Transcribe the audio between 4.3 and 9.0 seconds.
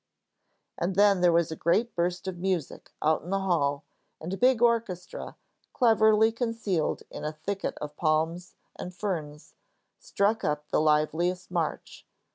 a big orchestra, cleverly concealed in a thicket of palms and